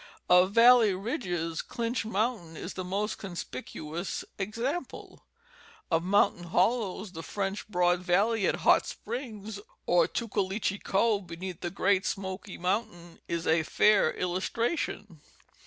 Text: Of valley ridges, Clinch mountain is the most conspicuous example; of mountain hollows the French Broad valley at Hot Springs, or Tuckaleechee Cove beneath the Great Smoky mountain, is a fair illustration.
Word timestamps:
Of 0.27 0.53
valley 0.53 0.95
ridges, 0.95 1.61
Clinch 1.61 2.05
mountain 2.05 2.57
is 2.57 2.73
the 2.73 2.83
most 2.83 3.19
conspicuous 3.19 4.23
example; 4.39 5.27
of 5.91 6.01
mountain 6.01 6.45
hollows 6.45 7.11
the 7.11 7.21
French 7.21 7.67
Broad 7.67 7.99
valley 7.99 8.47
at 8.47 8.55
Hot 8.65 8.87
Springs, 8.87 9.59
or 9.85 10.07
Tuckaleechee 10.07 10.83
Cove 10.83 11.27
beneath 11.27 11.59
the 11.61 11.69
Great 11.69 12.07
Smoky 12.07 12.57
mountain, 12.57 13.19
is 13.27 13.45
a 13.45 13.61
fair 13.61 14.11
illustration. 14.11 15.21